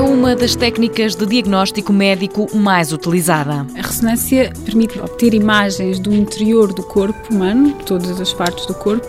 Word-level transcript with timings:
uma 0.00 0.34
das 0.34 0.56
técnicas 0.56 1.14
de 1.14 1.26
diagnóstico 1.26 1.92
médico 1.92 2.48
mais 2.56 2.92
utilizada. 2.92 3.66
A 3.76 3.82
ressonância 3.82 4.52
permite 4.64 4.98
obter 4.98 5.34
imagens 5.34 5.98
do 5.98 6.14
interior 6.14 6.72
do 6.72 6.82
corpo 6.82 7.32
humano, 7.32 7.74
todas 7.84 8.20
as 8.20 8.32
partes 8.32 8.64
do 8.66 8.74
corpo, 8.74 9.06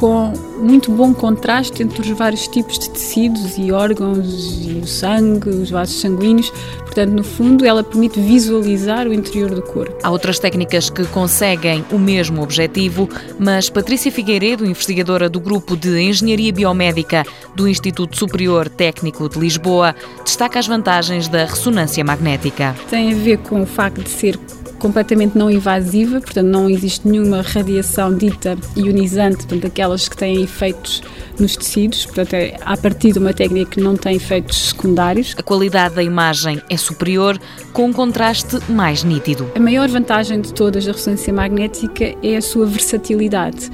com 0.00 0.32
muito 0.58 0.90
bom 0.90 1.12
contraste 1.12 1.82
entre 1.82 2.00
os 2.00 2.08
vários 2.16 2.48
tipos 2.48 2.78
de 2.78 2.88
tecidos 2.88 3.58
e 3.58 3.70
órgãos 3.70 4.66
e 4.66 4.80
o 4.82 4.86
sangue, 4.86 5.50
os 5.50 5.70
vasos 5.70 6.00
sanguíneos. 6.00 6.50
Portanto, 6.78 7.10
no 7.10 7.22
fundo, 7.22 7.66
ela 7.66 7.84
permite 7.84 8.18
visualizar 8.18 9.06
o 9.06 9.12
interior 9.12 9.50
do 9.50 9.60
corpo. 9.60 9.94
Há 10.02 10.10
outras 10.10 10.38
técnicas 10.38 10.88
que 10.88 11.04
conseguem 11.08 11.84
o 11.92 11.98
mesmo 11.98 12.42
objetivo, 12.42 13.10
mas 13.38 13.68
Patrícia 13.68 14.10
Figueiredo, 14.10 14.64
investigadora 14.64 15.28
do 15.28 15.38
grupo 15.38 15.76
de 15.76 16.00
Engenharia 16.00 16.52
Biomédica 16.52 17.22
do 17.54 17.68
Instituto 17.68 18.16
Superior 18.16 18.70
Técnico 18.70 19.28
de 19.28 19.38
Lisboa, 19.38 19.94
destaca 20.24 20.58
as 20.58 20.66
vantagens 20.66 21.28
da 21.28 21.44
ressonância 21.44 22.02
magnética. 22.02 22.74
Tem 22.88 23.12
a 23.12 23.16
ver 23.16 23.36
com 23.38 23.60
o 23.60 23.66
facto 23.66 24.02
de 24.02 24.08
ser 24.08 24.38
completamente 24.80 25.38
não 25.38 25.48
invasiva, 25.50 26.20
portanto 26.20 26.46
não 26.46 26.68
existe 26.68 27.06
nenhuma 27.06 27.42
radiação 27.42 28.12
dita 28.16 28.58
ionizante, 28.76 29.46
portanto 29.46 29.66
aquelas 29.66 30.08
que 30.08 30.16
têm 30.16 30.42
efeitos 30.42 31.02
nos 31.38 31.56
tecidos, 31.56 32.06
portanto 32.06 32.34
é 32.34 32.56
a 32.62 32.76
partir 32.76 33.12
de 33.12 33.18
uma 33.18 33.32
técnica 33.32 33.70
que 33.72 33.80
não 33.80 33.96
tem 33.96 34.16
efeitos 34.16 34.70
secundários. 34.70 35.34
A 35.38 35.42
qualidade 35.42 35.94
da 35.94 36.02
imagem 36.02 36.60
é 36.68 36.76
superior, 36.76 37.38
com 37.72 37.86
um 37.86 37.92
contraste 37.92 38.58
mais 38.68 39.04
nítido. 39.04 39.50
A 39.54 39.60
maior 39.60 39.88
vantagem 39.88 40.40
de 40.40 40.52
todas 40.52 40.84
da 40.84 40.92
ressonância 40.92 41.32
magnética 41.32 42.14
é 42.22 42.36
a 42.36 42.42
sua 42.42 42.66
versatilidade, 42.66 43.70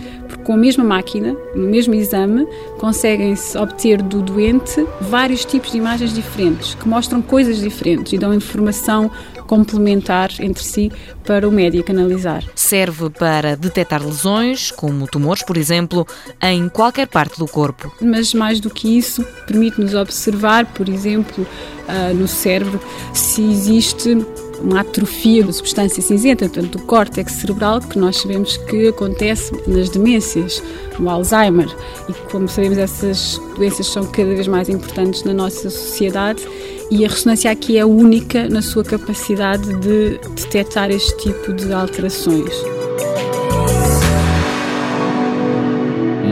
com 0.46 0.52
a 0.52 0.56
mesma 0.56 0.84
máquina, 0.84 1.36
no 1.56 1.66
mesmo 1.66 1.92
exame, 1.92 2.46
conseguem-se 2.78 3.58
obter 3.58 4.00
do 4.00 4.22
doente 4.22 4.86
vários 5.00 5.44
tipos 5.44 5.72
de 5.72 5.78
imagens 5.78 6.14
diferentes, 6.14 6.74
que 6.74 6.88
mostram 6.88 7.20
coisas 7.20 7.58
diferentes 7.58 8.12
e 8.12 8.18
dão 8.18 8.32
informação 8.32 9.10
complementar 9.48 10.30
entre 10.38 10.62
si 10.62 10.92
para 11.24 11.48
o 11.48 11.52
médico 11.52 11.90
analisar. 11.90 12.44
Serve 12.54 13.10
para 13.10 13.56
detectar 13.56 14.00
lesões, 14.00 14.70
como 14.70 15.08
tumores, 15.08 15.42
por 15.42 15.56
exemplo, 15.56 16.06
em 16.40 16.68
qualquer 16.68 17.08
parte 17.08 17.38
do 17.40 17.48
corpo. 17.48 17.92
Mas 18.00 18.32
mais 18.32 18.60
do 18.60 18.70
que 18.70 18.96
isso, 18.96 19.24
permite-nos 19.48 19.94
observar, 19.94 20.66
por 20.66 20.88
exemplo, 20.88 21.44
ah, 21.88 22.12
no 22.12 22.28
cérebro, 22.28 22.80
se 23.12 23.42
existe 23.42 24.16
uma 24.60 24.80
atrofia 24.80 25.44
da 25.44 25.52
substância 25.52 26.02
cinzenta, 26.02 26.48
portanto, 26.48 26.78
do 26.78 26.84
córtex 26.84 27.32
cerebral, 27.32 27.80
que 27.80 27.98
nós 27.98 28.16
sabemos 28.16 28.56
que 28.56 28.88
acontece 28.88 29.52
nas 29.66 29.90
demências, 29.90 30.62
no 30.98 31.08
Alzheimer. 31.08 31.68
E 32.08 32.12
como 32.30 32.48
sabemos, 32.48 32.78
essas 32.78 33.40
doenças 33.56 33.86
são 33.86 34.04
cada 34.06 34.28
vez 34.28 34.48
mais 34.48 34.68
importantes 34.68 35.24
na 35.24 35.34
nossa 35.34 35.70
sociedade 35.70 36.46
e 36.90 37.04
a 37.04 37.08
ressonância 37.08 37.50
aqui 37.50 37.78
é 37.78 37.84
única 37.84 38.48
na 38.48 38.62
sua 38.62 38.84
capacidade 38.84 39.74
de 39.80 40.18
detectar 40.34 40.90
este 40.90 41.16
tipo 41.16 41.52
de 41.52 41.72
alterações. 41.72 42.54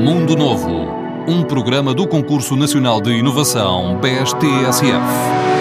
Mundo 0.05 0.37
Novo, 0.37 0.87
um 1.27 1.43
programa 1.43 1.93
do 1.93 2.07
Concurso 2.07 2.55
Nacional 2.55 3.01
de 3.01 3.11
Inovação, 3.11 3.99
BSTSF. 4.01 5.54